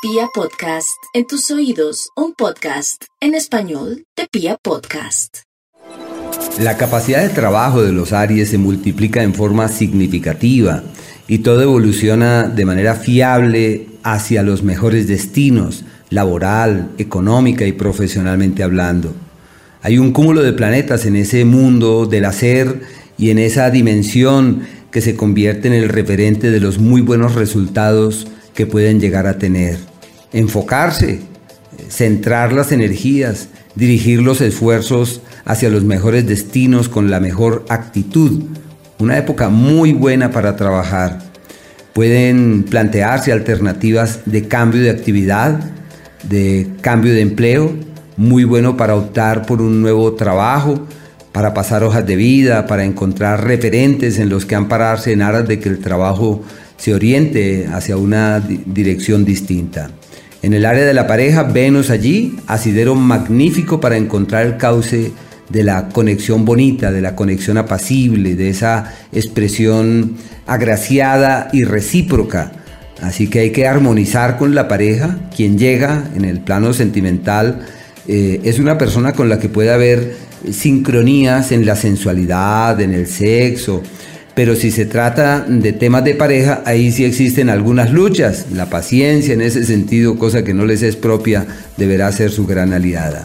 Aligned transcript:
Pia 0.00 0.28
Podcast, 0.32 0.96
en 1.12 1.26
tus 1.26 1.50
oídos, 1.50 2.10
un 2.14 2.32
podcast 2.32 3.02
en 3.20 3.34
español 3.34 4.04
de 4.16 4.28
Pia 4.30 4.56
Podcast. 4.62 5.38
La 6.60 6.76
capacidad 6.76 7.20
de 7.20 7.30
trabajo 7.30 7.82
de 7.82 7.90
los 7.90 8.12
Aries 8.12 8.50
se 8.50 8.58
multiplica 8.58 9.24
en 9.24 9.34
forma 9.34 9.66
significativa 9.66 10.84
y 11.26 11.38
todo 11.38 11.62
evoluciona 11.62 12.44
de 12.44 12.64
manera 12.64 12.94
fiable 12.94 13.88
hacia 14.04 14.44
los 14.44 14.62
mejores 14.62 15.08
destinos, 15.08 15.84
laboral, 16.10 16.92
económica 16.98 17.66
y 17.66 17.72
profesionalmente 17.72 18.62
hablando. 18.62 19.12
Hay 19.82 19.98
un 19.98 20.12
cúmulo 20.12 20.44
de 20.44 20.52
planetas 20.52 21.06
en 21.06 21.16
ese 21.16 21.44
mundo 21.44 22.06
del 22.06 22.26
hacer 22.26 22.82
y 23.18 23.30
en 23.30 23.40
esa 23.40 23.68
dimensión 23.70 24.62
que 24.92 25.00
se 25.00 25.16
convierte 25.16 25.66
en 25.66 25.74
el 25.74 25.88
referente 25.88 26.52
de 26.52 26.60
los 26.60 26.78
muy 26.78 27.00
buenos 27.00 27.34
resultados 27.34 28.28
que 28.58 28.66
pueden 28.66 28.98
llegar 28.98 29.28
a 29.28 29.38
tener. 29.38 29.78
Enfocarse, 30.32 31.20
centrar 31.88 32.52
las 32.52 32.72
energías, 32.72 33.50
dirigir 33.76 34.20
los 34.20 34.40
esfuerzos 34.40 35.22
hacia 35.44 35.70
los 35.70 35.84
mejores 35.84 36.26
destinos 36.26 36.88
con 36.88 37.08
la 37.08 37.20
mejor 37.20 37.64
actitud. 37.68 38.42
Una 38.98 39.16
época 39.16 39.48
muy 39.48 39.92
buena 39.92 40.32
para 40.32 40.56
trabajar. 40.56 41.20
Pueden 41.92 42.64
plantearse 42.64 43.30
alternativas 43.30 44.22
de 44.26 44.48
cambio 44.48 44.82
de 44.82 44.90
actividad, 44.90 45.60
de 46.28 46.68
cambio 46.80 47.14
de 47.14 47.20
empleo, 47.20 47.76
muy 48.16 48.42
bueno 48.42 48.76
para 48.76 48.96
optar 48.96 49.46
por 49.46 49.62
un 49.62 49.80
nuevo 49.80 50.14
trabajo, 50.14 50.84
para 51.30 51.54
pasar 51.54 51.84
hojas 51.84 52.04
de 52.04 52.16
vida, 52.16 52.66
para 52.66 52.84
encontrar 52.84 53.44
referentes 53.44 54.18
en 54.18 54.28
los 54.28 54.46
que 54.46 54.56
ampararse 54.56 55.12
en 55.12 55.22
aras 55.22 55.46
de 55.46 55.60
que 55.60 55.68
el 55.68 55.78
trabajo 55.78 56.42
se 56.78 56.94
oriente 56.94 57.68
hacia 57.70 57.96
una 57.96 58.40
dirección 58.40 59.24
distinta. 59.24 59.90
En 60.40 60.54
el 60.54 60.64
área 60.64 60.84
de 60.84 60.94
la 60.94 61.06
pareja, 61.06 61.42
Venus 61.42 61.90
allí, 61.90 62.36
asidero 62.46 62.94
magnífico 62.94 63.80
para 63.80 63.96
encontrar 63.96 64.46
el 64.46 64.56
cauce 64.56 65.12
de 65.48 65.64
la 65.64 65.88
conexión 65.88 66.44
bonita, 66.44 66.92
de 66.92 67.00
la 67.00 67.16
conexión 67.16 67.58
apacible, 67.58 68.36
de 68.36 68.50
esa 68.50 68.94
expresión 69.12 70.16
agraciada 70.46 71.48
y 71.52 71.64
recíproca. 71.64 72.52
Así 73.02 73.28
que 73.28 73.40
hay 73.40 73.50
que 73.50 73.66
armonizar 73.66 74.38
con 74.38 74.54
la 74.54 74.68
pareja. 74.68 75.18
Quien 75.34 75.58
llega 75.58 76.04
en 76.14 76.24
el 76.24 76.40
plano 76.40 76.72
sentimental 76.72 77.66
eh, 78.06 78.40
es 78.44 78.58
una 78.58 78.78
persona 78.78 79.12
con 79.12 79.28
la 79.28 79.38
que 79.38 79.48
puede 79.48 79.70
haber 79.70 80.16
sincronías 80.52 81.50
en 81.50 81.66
la 81.66 81.74
sensualidad, 81.74 82.80
en 82.80 82.92
el 82.92 83.06
sexo, 83.06 83.82
pero 84.38 84.54
si 84.54 84.70
se 84.70 84.86
trata 84.86 85.44
de 85.48 85.72
temas 85.72 86.04
de 86.04 86.14
pareja, 86.14 86.62
ahí 86.64 86.92
sí 86.92 87.04
existen 87.04 87.50
algunas 87.50 87.90
luchas. 87.90 88.46
La 88.52 88.70
paciencia 88.70 89.34
en 89.34 89.40
ese 89.40 89.64
sentido, 89.64 90.16
cosa 90.16 90.44
que 90.44 90.54
no 90.54 90.64
les 90.64 90.82
es 90.82 90.94
propia, 90.94 91.44
deberá 91.76 92.12
ser 92.12 92.30
su 92.30 92.46
gran 92.46 92.72
aliada. 92.72 93.24